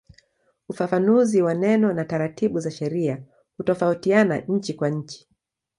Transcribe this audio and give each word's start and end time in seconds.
Ufafanuzi 0.69 1.41
wa 1.41 1.53
neno 1.53 1.93
na 1.93 2.05
taratibu 2.05 2.59
za 2.59 2.71
sheria 2.71 3.23
hutofautiana 3.57 4.37
nchi 4.41 4.73
kwa 4.73 4.89
nchi. 4.89 5.27